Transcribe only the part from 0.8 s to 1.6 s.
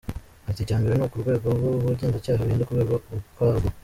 ni uko urwego